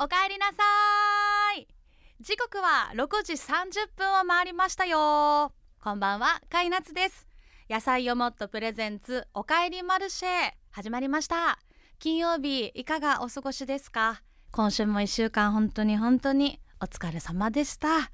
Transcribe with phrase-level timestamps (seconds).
[0.00, 0.52] おかえりなさ
[1.56, 1.66] い。
[2.20, 5.52] 時刻は6時30分を回りましたよ。
[5.82, 7.26] こんばんはかいなつです。
[7.68, 10.52] 野菜をもっとプレゼンツおかえりマルシェ。
[10.70, 11.58] 始まりました。
[11.98, 14.22] 金曜日いかがお過ごしですか？
[14.52, 18.12] 今週も1週間本当に本当にお疲れ様でした。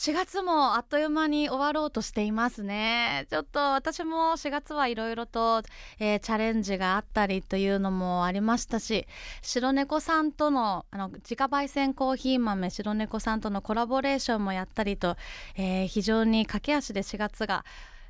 [0.00, 3.26] 4月もあっという間に終わろうとしていますね。
[3.28, 5.62] ちょっと私も4月はいろいろと、
[5.98, 9.06] えー、チャレンジがあったりというのもありましたし
[9.42, 15.16] 白猫さんとのあの自家焙煎コーヒー豆白猫さんとのコラボレーションもやったりと、
[15.54, 17.66] えー、非常に駆け足で4月が、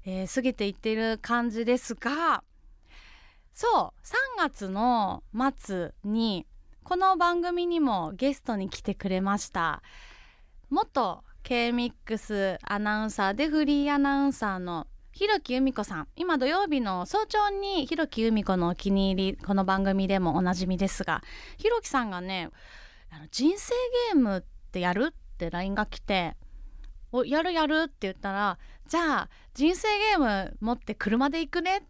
[0.07, 2.45] えー、過ぎていっている感じですが
[3.52, 5.25] そう3月の
[5.59, 6.47] 末に
[6.85, 9.83] この番組にもゲストに来てくれました。
[10.71, 16.09] 元 K-MIX アナウンサーでフリーアナウンサーのひろき由美子さん。
[16.16, 21.23] 今土曜日の早朝にひろき由美子のお気に入りこの番組でもおなじみですが
[21.59, 22.51] ひろきさんがね
[23.11, 23.73] あの人生
[24.13, 26.37] ゲームってやるって LINE が来て
[27.13, 31.87] 「おやるやる」って言ったら「じゃあ人生ゲーム持って車で行くね」って。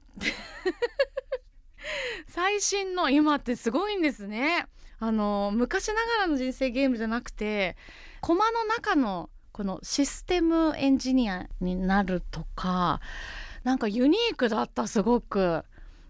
[2.28, 4.66] 最新の今ってすごいんですね。
[4.98, 7.76] あの昔ながらの人生ゲームじゃなくて
[8.20, 12.98] コマの中のこのシステムエンジニアになるとか
[13.62, 15.64] なんかユニークだったすごく。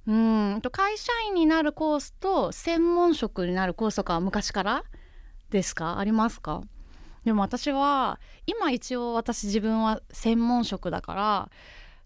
[0.07, 0.61] うん。
[0.63, 4.85] と会社員になるコースと専門職になるコースとか昔から
[5.51, 5.99] ですか？
[5.99, 6.63] ありますか？
[7.25, 11.51] でも私は今一応私自分は専門職だから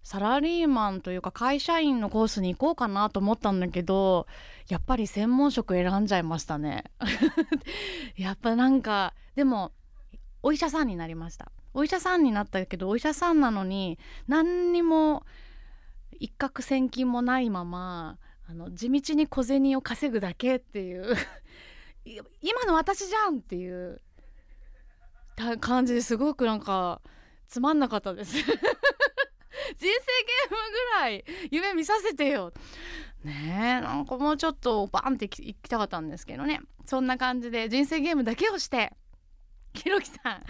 [0.03, 4.27] サラリーマンというか会社員のコースに行こうかなと思ったんだけど
[4.69, 6.85] やっぱり専門職選んじゃいましたね。
[8.17, 9.73] やっぱなんかでも
[10.47, 11.51] お医者さんになりました。
[11.73, 15.25] お医者さんになったけどお医者さんなのに何にも
[16.21, 21.17] 一攫千金もないままあの地道に小銭を稼ぐだけっていう
[22.43, 24.03] 今の私じゃんっていう
[25.61, 27.01] 感じですごくなんか
[27.49, 28.37] つまんなかったです。
[28.37, 32.53] 人生ゲームぐらい夢見させてよ。
[33.23, 36.61] ねえなんかもうちょっとバンって行きたかったんですけどね。
[36.85, 38.93] そんな感じで人生ゲームだけをして
[39.75, 40.43] ひろきさん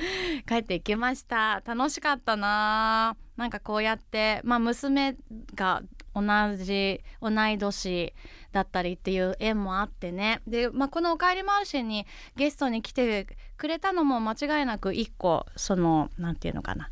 [0.46, 1.62] 帰っていきました。
[1.64, 3.16] 楽しかったな。
[3.36, 5.16] なんかこうやってまあ娘
[5.54, 5.82] が
[6.14, 6.22] 同
[6.56, 8.14] じ同い年
[8.52, 10.40] だったりっていう縁もあってね。
[10.46, 13.26] で、まあ、この「おかえりマルシェ」にゲストに来て
[13.56, 16.90] くれたのも間違いなく一個その何て言うのかな。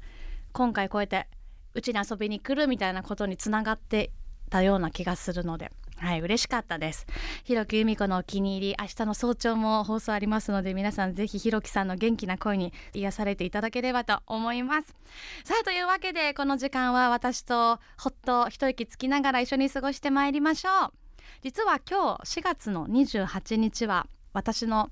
[0.52, 1.28] 今回こうやって
[1.74, 4.10] うちに遊びに来るみたいなことにつながって
[4.50, 5.70] たような気がするので。
[6.02, 7.06] はい嬉しかったです。
[7.44, 14.96] ひろき由美子のお気に入り明日の早朝も放送ありますので皆さんぜひひろきさんの元気な声に癒されていただければと思います。
[15.44, 20.92] さあというわけでこの時間は私とほっと一息つきながら一緒に過ごしてまいりましょう。
[21.40, 24.90] 実は今日4月の28日は私の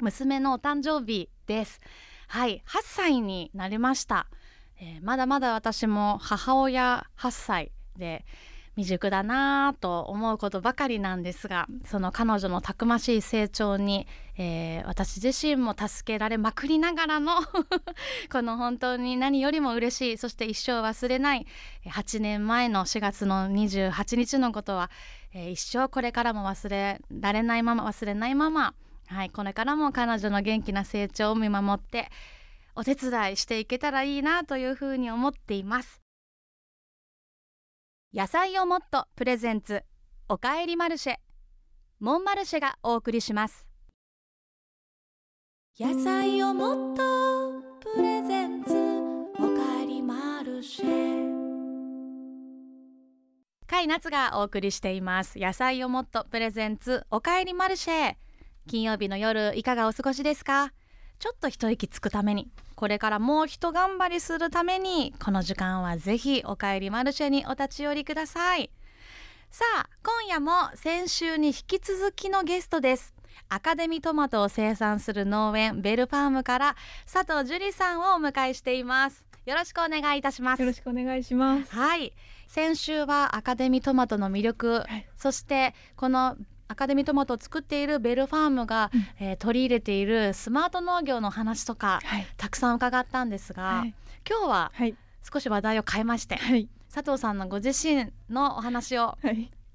[0.00, 1.80] 娘のお誕生日です。
[2.28, 4.26] はい8歳になりました、
[4.80, 8.26] えー、まだまだ私も母親8歳で
[8.76, 14.06] 未熟だなぁと思うことばかりなんですがその彼女のたくましい成長に、
[14.36, 17.32] えー、私自身も助けられまくりながらの
[18.30, 21.46] この本当に何よりも嬉しいそして一生忘れない
[21.86, 24.90] 8年前の4月の28日のことは、
[25.32, 28.74] えー、一生これからも忘れられないまま忘れないまま、
[29.06, 32.10] はい、これからも彼女の元気な成長を見守って
[32.74, 36.05] お手伝いしていけたらいいなというふうに思っています。
[38.16, 39.84] 野菜をもっとプレゼンツ。
[40.26, 41.16] おかえりマルシェ。
[42.00, 43.66] モンマルシェがお送りします。
[45.78, 48.72] 野菜をもっとプレゼンツ。
[49.38, 50.86] おかえりマルシェ。
[53.68, 55.38] 甲斐夏がお送りしています。
[55.38, 57.04] 野菜をもっとプレゼンツ。
[57.10, 58.14] おかえりマルシェ。
[58.66, 60.72] 金曜日の夜いかがお過ごしですか？
[61.18, 68.70] ちょっと一息つくためにこれからもう一頑張りするためにこの時間はぜひおかえりマルシェにお立ち寄りください。
[69.50, 73.14] さあ今夜も先週に引き続きのゲストです。
[73.48, 76.76] アカデミートマトを生産する農園ベルファームから
[77.10, 79.24] 佐藤樹里さんをお迎えしています。
[79.46, 80.60] よろしくお願いいたします。
[80.60, 81.74] よろしくお願いします。
[81.74, 82.12] はい。
[82.48, 86.36] 先週はアカデミートマトの魅力、はい、そしてこの
[86.68, 93.94] アカデミートマトを作っているベルファームが、うん、えー、取り入れているスマート農業の話とか、はい、たくさん伺ったんですが、はい、
[94.28, 94.72] 今日は
[95.32, 96.38] 少し話題を変えまして、
[96.92, 99.16] 佐藤さんのご自身のお話を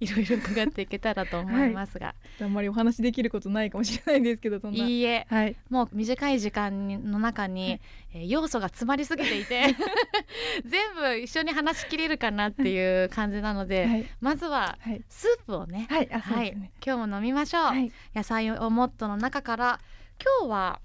[0.01, 7.81] いろいろ伺っていけたらと思いますが、はい、あんまりお話できることないかもしれないですけどいいえ、はい、もう短い時間の中に、はい、
[8.15, 9.75] えー、要素が詰まりすぎていて
[10.65, 17.71] 全部一緒に話しきれるかなっていう感じなので、はい、まずはスープをね,、はい、ね、今日も飲みましょう、
[18.15, 19.79] 野菜をモットの中から。
[20.39, 20.81] 今日は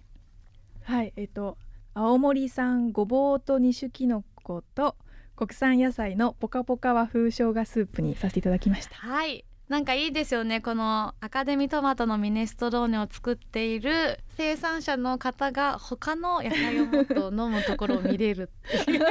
[0.85, 1.13] はい。
[1.17, 1.59] えっ、と
[1.95, 4.97] 青森産ごぼうと二種きのこと
[5.37, 8.97] 国産野菜のポカポカ和風生姜スープにさせていただきました。
[8.97, 9.45] はい。
[9.69, 10.61] なんかいいですよね。
[10.61, 19.05] このアカデミートマトのミネストローネを作っている生産者の方が他の野菜をもっと飲むところを見れるっていう。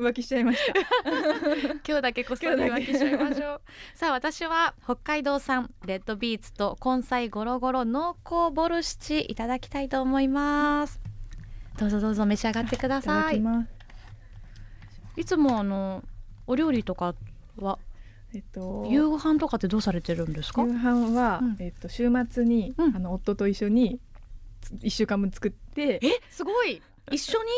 [0.00, 0.80] 浮気しちゃいました。
[1.86, 3.60] 今日だけこっそり浮気しちゃいましょう。
[3.94, 10.98] さあ私は北海道産レッドビーツと根菜ゴロゴロ濃厚ボルシチいただきたいと思います。
[11.78, 13.02] どうぞどうぞ召し上がってくだい。
[13.02, 13.81] たださいきます
[15.16, 16.02] いつもあの
[16.46, 17.14] お料理とか
[17.58, 17.78] は
[18.34, 20.62] えっと夕飯とかってどうされてるんですか？
[20.62, 21.56] 夕飯は、うん。
[21.58, 22.96] えっと週末に、うん。
[22.96, 24.00] あの夫と一緒に
[24.60, 26.80] つ一週間分作ってえすごい。
[27.10, 27.48] 一緒に？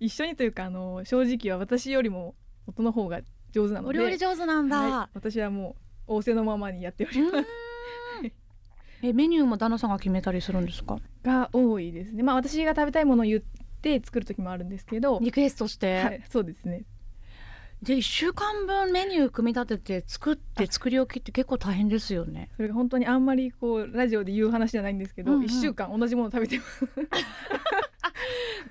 [0.06, 2.34] 一緒にというかあの正直は私よりも
[2.66, 3.20] 夫の方が
[3.52, 5.76] 上手なのでお料理上手なんだ、はい、私はも
[6.06, 7.46] う仰せのままにやっておりうます
[9.02, 10.98] えメニューも旦那さんが決めたりするんですか？
[11.22, 12.22] が多いですね。
[12.22, 13.42] まあ私が食べたいものを言
[13.80, 15.18] って作る時もあるんですけど。
[15.22, 16.84] リクエストして、はいそうですね。
[17.82, 22.50] で1週間分メニュー組み立てて作って作り置きって結構大変ですよね。
[22.56, 25.46] それが本当にあんまりこうラジオで言う話じゃないんですけど、うんうん。
[25.46, 26.86] 一週間同じもの食べてます。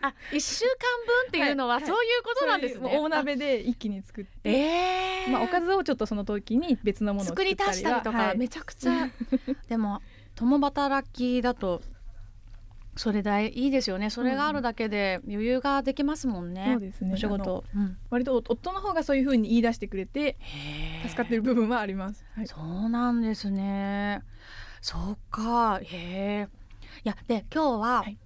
[0.02, 0.72] あ1週間
[1.08, 4.32] 分っていうのははいそういうことなんですね、大鍋で一気に作って。
[4.44, 5.32] えー。
[5.32, 8.38] まあおかずをちょっとその時に別のものを作り足したりとか、はい。
[8.38, 9.10] めちゃくちゃ。
[9.68, 10.04] でも
[10.36, 11.82] 共働きだと
[13.00, 14.10] それだいいいですよね。
[14.10, 17.14] それがあるだけで余裕ができますもんね、そうですね。
[17.14, 17.98] お仕事、うん。
[18.10, 20.38] 割と夫の方がそういう風に言い出してくれて
[21.04, 24.22] 助かってる部分はあります、はい、そうなんですね。
[24.82, 26.48] そうか、へえ。
[27.06, 28.02] いや、で、今日は。
[28.02, 28.18] はい。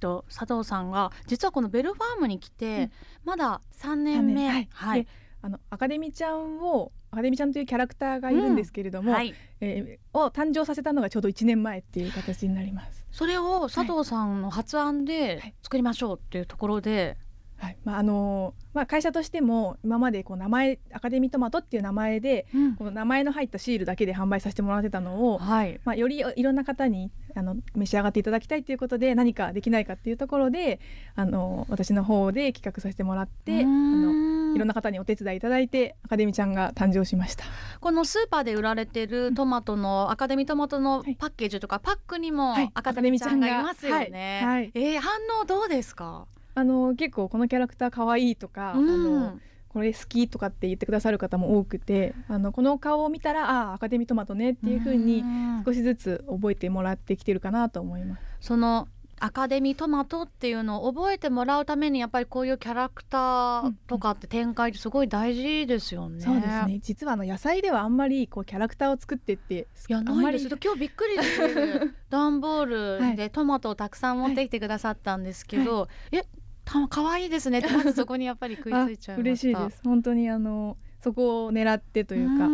[0.00, 2.90] と佐藤さんが実はこのベルファームに来て、うん。
[3.24, 4.34] まだ3年目。
[4.34, 5.04] 三年はい。
[5.04, 5.08] で
[5.40, 9.34] あのアカデミちゃんをアカデミちゃんというキャラクターがいるんですけれども、はい。
[9.62, 13.03] えーを誕生させたのがちょうど1年前っていう形になります。
[13.14, 15.54] それを佐藤さんの発案はでい。
[15.62, 17.16] 作りましょうっていうところで、
[17.58, 17.76] はい。
[17.84, 22.74] まああのーまあ、会社としても今までこう名前アカデミートマトっていう名前でうん。
[22.74, 25.80] この名前の入ったシールだけで販売させてもらってたのを、はい。
[25.84, 30.80] まあ、よりいろんな方にあの召し上がっていただきたいということで何かできないかっていうところで
[31.14, 34.23] あの私の方で企画させてもらってあの
[34.54, 37.44] いろんな方にお手伝いいただいてアカデミちゃんが誕生しました。
[37.80, 41.16] このスーパーで売られてるトマトの、アカデミートマトのはい。
[41.16, 42.70] パッケージとかパックにもはい。
[42.74, 44.54] アカデミーちゃんがいますよね、はい。
[44.54, 44.70] はい。
[44.74, 48.90] えー反応どうですか、あの結構このキャラクター可愛いとか、うん。
[48.90, 55.64] あのこれ好きとかって言ってくださる方も多くてあのこの顔を見たらああアカデミートマトねっていう風にん。
[55.66, 58.22] 少しずつ覚えてもらってきてるかなと思います。
[58.40, 58.86] その
[59.20, 66.20] アカデミートマトっていうのを覚えてもらうためにやっぱりこういうキャラクターとかって展開ってすごい大事ですよね。
[66.20, 66.80] そうですね。
[66.82, 71.80] 実はあの野菜ではあんまりこうキャラクターを作ってっていやあんまりないです今日びっくりして
[72.10, 72.64] 段ボー
[72.98, 76.24] ルはいでトマトをたくさん持ってきてくださったんですけど、え
[76.64, 77.58] た可愛いですね。
[77.58, 79.12] ってまずそこにやっぱり食いついちゃいました。
[79.14, 79.80] あ嬉しいです。
[79.84, 82.46] 本当にあのそこを狙ってというか。
[82.46, 82.50] う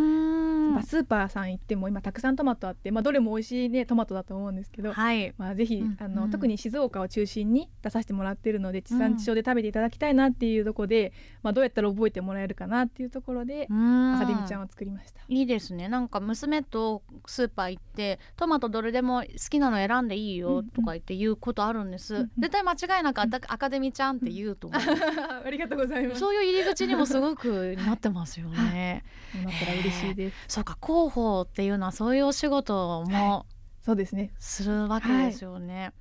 [0.71, 5.35] まあスーパーさん行っても今たくさんトマトあって、まあ、どれも美味しいねトマトだと思うんですけど、はい。
[5.37, 5.97] まあ、ぜひ、うん。
[5.99, 6.31] あのうん。
[6.31, 11.13] 特に静岡を中心に出させてもらってるので地産地消で食べていただきたいなっていうところで、
[11.43, 15.21] まあ、どうやったら覚えてもらえるかなっていうところで、アアカデミちゃんを作りました。
[15.29, 15.89] いいですね。
[15.89, 22.31] なんか娘とスーパー行ってトマトどれでも好きなの選んでいいよとか言って言うことあるんです、うんうん。
[22.39, 24.81] 絶対間違いなくアカデミーちゃんって言うと思う、
[25.45, 26.21] ありがとうございます。
[26.21, 29.05] そういう入り口にもすごくなってますよね、
[29.45, 30.60] なったら嬉しいです。
[30.61, 33.47] そうか広報っていうのはそういうお仕事も
[33.81, 34.31] そうですね。
[34.39, 35.93] するわけですよね、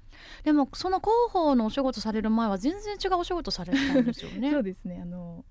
[0.43, 4.99] でもその広報のお仕事される前は全然違うお仕事されてたんですよね そうですね。
[5.01, 5.45] あの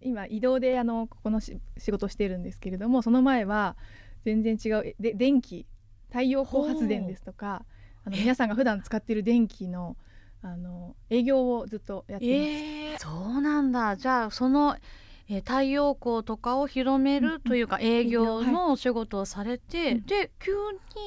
[0.00, 3.76] 今移動であのここのし仕事をしてるんですけれども、その前は
[4.24, 5.66] 全然違うえで電気
[6.08, 7.66] 太陽光発電ですとか、
[8.04, 9.96] あの皆さんが普段使っている電気の
[10.42, 13.04] あの営業をずっとやっています。
[13.04, 14.76] えー、そうなんだじゃあその、
[15.32, 18.42] えー太陽光とかを広めるというか営業。
[18.42, 20.02] のお仕事をされて、うん。
[20.06, 20.52] で急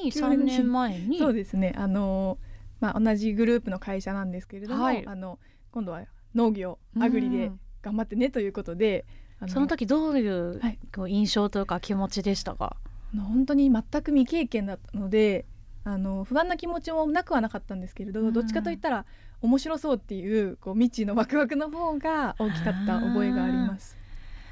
[0.02, 0.26] に急に。
[0.26, 1.18] 3年前に。
[1.18, 1.74] そうですね。
[1.76, 2.38] あの
[2.80, 5.06] まあ同じグループの会社なんですけれども、はい。
[5.06, 5.38] あの
[5.72, 6.04] 今度は
[6.34, 9.04] 農業アグリでうん頑張ってねということで、
[9.40, 10.78] あのその時どういうはい。
[10.94, 12.76] こう印象というか気持ちでしたか、
[13.14, 15.44] 本当に全く未経験だったので
[15.84, 18.32] あの不安な気持ちもなくはなかったんですけれど、うん。
[18.32, 19.04] どっちかといったら
[19.42, 23.98] 面白そうっていうこう未知のワクワクの方が大きかった覚えがあります。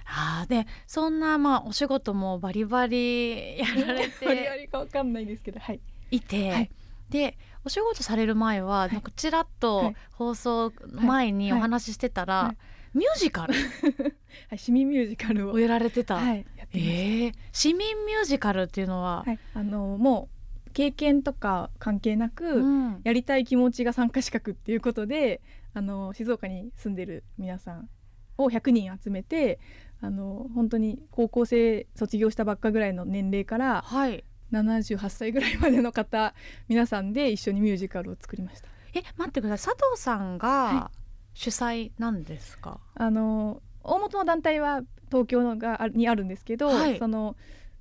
[0.07, 5.81] あーでそんなまあお仕事もバリバリ やられバリバてリかわかんないですけど、はい。
[6.11, 6.71] いて、はい。
[7.09, 8.93] でお仕事される前は、い。
[8.93, 9.97] なんかちらっはとい。
[10.13, 12.55] 放送前にお話ししてたら、
[12.95, 13.55] ミュージカル
[14.49, 16.45] はい、市民ミュージカルを、をやられてた、はい。
[16.73, 20.29] えー、市民ミュージカルっていうのは、はい、あのも
[20.67, 23.01] う経験とか関係なく、うん。
[23.05, 25.41] やりたい気持ちが参加資格っていうことで
[25.75, 27.89] あの静岡に住んでる皆さん
[28.37, 29.61] を100人集めて
[30.03, 34.25] あの本当に高校生卒業したばっかぐらいの年齢からはい。
[34.53, 36.35] 78歳ぐらいまでの方
[36.69, 38.69] 皆さんで一緒にミュージカルを作りました。
[38.93, 39.75] え待ってください。
[39.75, 40.91] 佐藤さんがは
[41.33, 46.99] 主催なんですか、あの大元の団体は東京のがあにあるんですけど、はい。
[46.99, 47.37] その、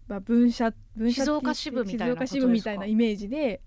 [0.08, 3.62] まあ、分社分社静岡支部みたいなイメージで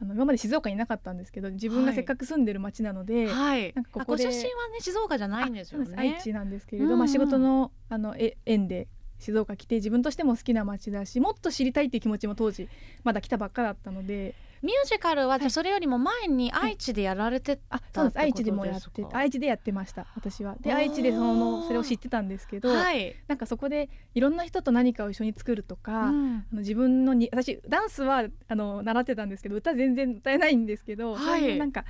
[0.00, 3.72] あの今まで静岡にいなかったんですけど自分がせっかく住んでる町なので、はい。
[3.74, 4.40] なんかご出身は
[4.72, 5.94] ね静岡じゃないんですよね。
[5.96, 8.88] 愛知なんですけれど、まあ、仕事のあのえ縁で
[9.18, 12.68] 静岡来て自分としても好きな町だしもっと知りたいっていう気持ちも当時
[13.04, 18.18] まだ来たばっかだったのでミュージカルはじゃそれよりも前に愛知でやられてあそうです。
[18.18, 20.56] 愛知でもやって愛知でやってました私は。
[20.60, 26.44] で愛知でそのそれを知ってたんですけど、はい、なんかそこでいろんな人と何かを一緒に作るとか、うん。
[26.52, 31.58] あの自分のに私ダンスはあの習ってたんですけど歌全然歌えないんですけど、はい。
[31.58, 31.84] なんか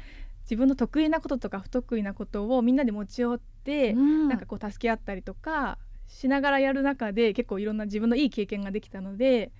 [0.44, 4.28] 自分の得意なこととか不得意なことをみんなで持ち寄って、うん。
[4.28, 9.50] なんかこう助け合ったりとかしながらやる中で結構いろんな自分のいい経験ができたので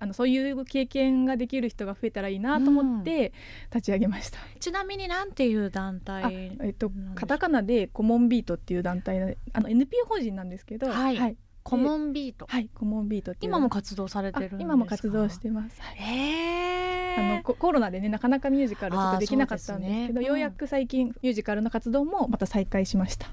[0.00, 3.32] あのそういう経験ができる人が増えたらいいなと思って
[3.74, 4.38] 立ち上げました。
[4.60, 11.16] ちなみになんていう団あ体えっとカタカナでコモンビートっていう団体であの NPO 法人なんですけど、はい。
[11.16, 15.80] はい、コモンビート、はいコモンビート今も活動されてある今も活動してます。
[15.80, 15.96] はい。
[15.96, 17.34] へー。
[17.34, 23.26] あのココロナでねなかなかミュージカルちょっとできなかったんですけどうですねようやく最近ミュージカルの活動もまた再開しました。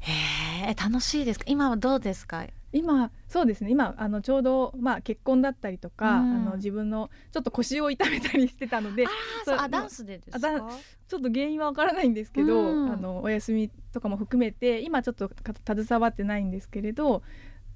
[0.00, 0.82] へー。
[0.82, 1.44] 楽しいですか？
[1.48, 2.46] 今はどうですか？
[2.74, 3.70] 今そうですね。
[3.70, 6.32] 今あのちょうど、まあ、結婚だったりとか、うん。
[6.34, 9.04] あの自分のちょっと腰を痛めたりしてたので
[9.46, 12.92] あダンスでですあかダちょっと原因はわからないんですけど、うん。
[12.92, 17.22] あのお休みとかも含めて今ちょっとか携わってないんですけれど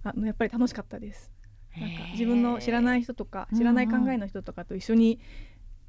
[0.03, 1.33] あのやっぱり楽しかったです。
[1.79, 5.21] なんか自分の知らない人とか知らない考えの人とかと一緒に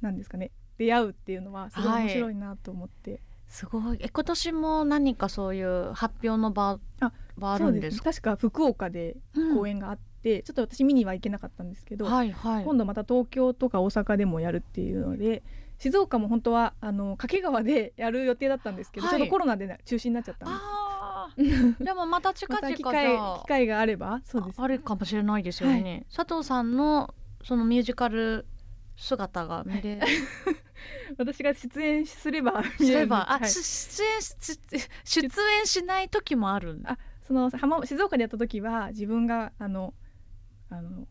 [0.00, 3.98] 何ですかね出会うっていうのはすごい面白いなと思って、すごい。
[4.00, 8.10] え今年も何かそういう発表の場あはあそうでるんですすか？
[8.10, 9.16] 確か福岡で
[9.54, 12.64] 公演があって、ちょっと私見には行けなかったんですけど、はいはい。
[12.64, 15.42] 今度また東京とか大阪でもやるっていうので
[15.78, 19.16] 静岡も本当はあの掛川で やる予定だったんですけど、はい。
[19.16, 20.48] ちょうどコロナで中止になっちゃったん
[21.36, 21.84] です。
[21.84, 24.60] でもまた近 ま々機会機会があればそうです。
[24.60, 28.46] あるかもしれないですよね、佐藤さんのそのミュージカル
[28.96, 29.98] 姿が見れ
[31.16, 33.30] 私が出演すれば見れば。
[33.30, 33.48] あ、はい。
[33.48, 34.36] し出演し
[35.04, 36.98] 出演しない時もあるあ
[37.30, 39.94] その浜静岡でやった時は自分があの
[40.68, 41.06] あの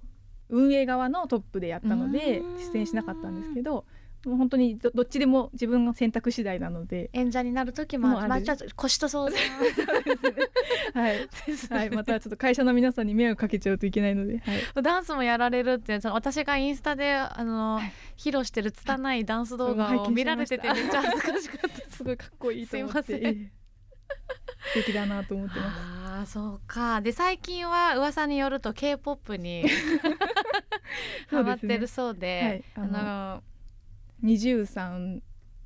[0.49, 2.41] 運営側のトップでやったので
[2.73, 3.85] 出演しなかったんですけど
[4.25, 9.39] もう本当にどどっちでも自分の選択次第なので、演者になる時もあまあちょっと腰と相談。
[10.93, 11.29] はい。
[11.47, 17.93] ですはい、またちょっと会社の皆さんに迷惑かけちゃうといけないので、はい、ダンスもやられるってその私がインスタであの、はい。
[18.17, 21.77] 披露してる拙いダンス動画を拝見られててめっちゃ恥ずかしかった。
[21.77, 23.03] で すすごいかっこいいと思って。
[23.03, 23.25] すいません。
[23.25, 23.59] ええ
[24.73, 25.79] 素敵だなと思ってます。
[25.79, 27.01] ああそうか。
[27.01, 29.65] で最近は噂によると K-POP に
[31.29, 33.43] ハマってるそうではいああの
[34.21, 35.21] 二十三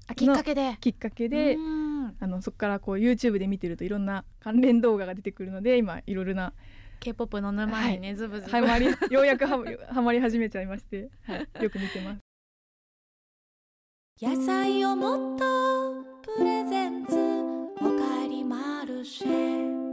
[0.07, 0.77] あきっかけで。
[0.79, 2.15] きっかけで、うん。
[2.19, 6.53] あのそこからこう YouTube で見てるといろんな関連動画が出てくるので今いろいろな
[6.99, 8.55] K-POP の沼にね、ズブズブ。
[8.55, 12.19] はまり ようやくはまはまり始めちゃいまして、はい、よく見てます。
[14.21, 17.22] 野菜をもっとプレゼンツ
[19.03, 19.83] マルシェ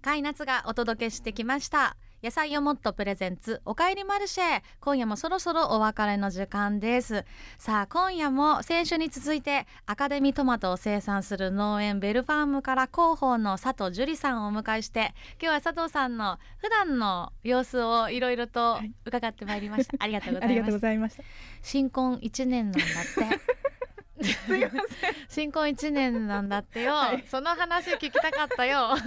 [0.00, 1.96] カイナツがお届けしてきました。
[2.22, 4.62] 野菜をもっとプレゼンツおかえりマルシェ。
[4.78, 7.24] 今夜もそろそろお別れの時間です。
[7.58, 18.92] さあ今夜も先週に続いてアカデミートマトを生産する農園ベルファームから広報の佐藤樹里さんをお迎えして今日は佐藤さんの普段の様子をいろいろとはい。
[19.04, 21.24] 伺ってまいりました、ありがとうござ ありがとうございました。
[21.60, 23.71] 新婚一年なんだって
[24.20, 24.80] すいません。
[25.28, 28.96] 新婚一年なんだってよ、はいその話聞きたかったよ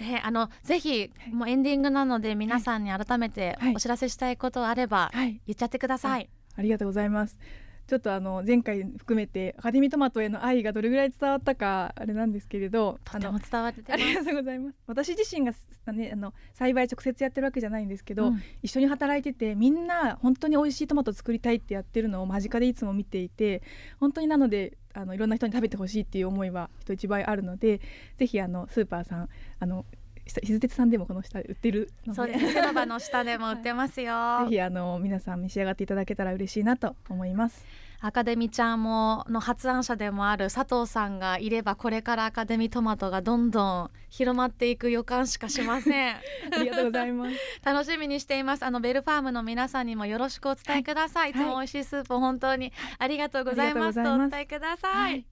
[0.00, 6.28] ね、あのぜひはいもうエンディングなので皆さんに改めてはいお知らせしたいことあればはい、言っちゃってください。
[6.54, 7.38] ありがとうございます。
[7.86, 13.96] ちょっとあの前回含めてアカデミートマトへの愛がどれぐらい伝わったかあれなんですけれど、とても伝わってあ。
[13.96, 14.76] りがとうございます。
[14.86, 15.52] 私自身が
[15.92, 23.62] ねあの栽培直接やってるわけじゃないんですけど、うん一緒に働いててみんな本当に美味しいトマト作りたいってやってるのを間近でいつも見ていて
[23.98, 27.80] 本当になのであのいろんな人に食べてほしいっていう思いは人一倍あるので
[28.16, 32.52] ぜひあのスーパーさんあのしひず鉄さんでもこの下売ってるのでそうです。
[32.52, 34.14] セラバの下でも売ってますよ。
[34.48, 37.64] ぜひあの皆さん召し上がっていただけたら嬉しいなと思います。
[38.04, 46.16] アカデミちゃんもの発案者でもある佐藤さんがいればこれからアカデミトマトがどんどん広まっていく予感しかしません。
[46.52, 47.36] ありがとうございます。
[47.64, 48.64] 楽しみにしています。
[48.64, 54.02] あのベルファームの皆さんにもよろしくお伝えください、い、つも美味しいスープ本当にありがとうございます。
[54.02, 55.26] とお伝えください、はい、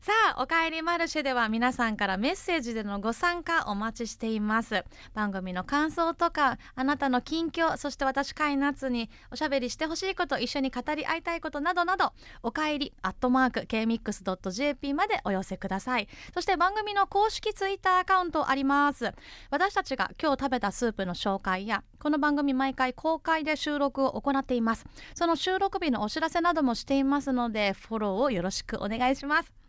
[0.00, 4.84] さあおかえりマルシェでは皆さんからメッセージでのご参加お待ちしています。
[5.14, 12.07] 番組の感想とかあなたの近況そして私カイナッツにおしゃべりしてほしいこと一緒に語り合いたいことなどなど
[12.42, 16.08] おかえりアットマーク kmix.jp までお寄せください。
[16.34, 19.12] そして番組の公式ツイッターアカウントあります。
[19.50, 24.86] 私たちが今日食べたスープの紹介やこの番組毎回公開で収録を行っています。
[25.14, 29.67] その収録日のお知らせなどもしていますのでフォローをよろしくお願いします。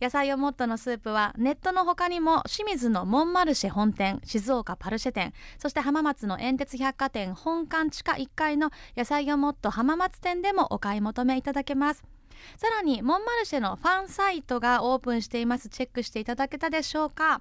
[0.00, 12.04] 野菜をもっとのスープはネットの他にも清水のモンマルシェ本店静岡パルシェ店そして浜松の煙鉄百貨店本館地下1階の野菜をもっと浜松店でもお買い求めいただけます。
[12.56, 15.68] さらにモンマルシェのファンサイトがオープンしています。
[15.68, 17.40] チェックしていただけたでしょうか。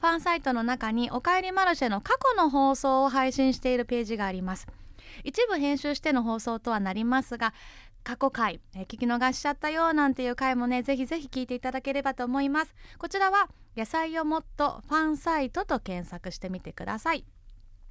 [0.00, 4.66] ファンサイトの中におかえりマルシェの過去の放送を配信しているページがあります。
[5.22, 7.52] 一部編集しての放送とはなりますが
[8.04, 12.74] 過去回、え聞き逃しちゃったよなんていう回もねぜひぜひ聞いていただければと思います。
[12.98, 17.24] こちらは野菜をもっとファンサイトと検索してみてください。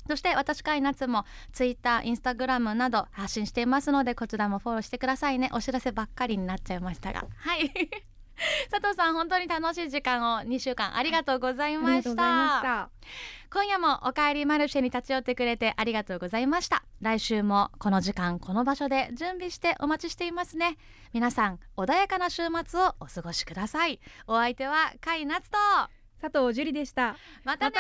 [0.07, 5.49] そして私かい夏もツイッター、インスタグラムなど発信していますのでこちらもフォローしてくださいね。
[5.51, 7.25] お知らせばっかりになっちゃいましたが。
[7.37, 8.12] はい。
[8.71, 12.89] 佐藤さん本当に楽しい時間を2週間ありがとうございました。
[13.49, 16.83] 今夜もおかえりマルシェに立ち寄ってくれてありがとうございました。
[17.01, 20.77] 来週もこの時間この場所で準備してお待ちしていますね。
[21.13, 23.99] 皆さん穏やかな週末をお過ごしください。
[24.27, 25.57] お相手は甲斐夏と
[26.21, 27.15] 佐藤樹里でした。
[27.43, 27.75] またね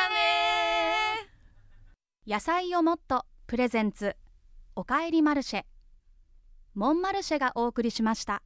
[2.27, 4.15] 野菜をもっとプレゼンツ。
[4.75, 5.65] おかえりマルシェ。
[6.75, 8.41] モンマルシェがお送りしました